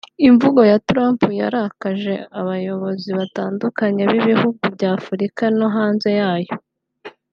[0.27, 6.53] Imvugo ya Trump yarakaje abayobozi batandukanye b’ibihugu bya Afurika no hanze yayo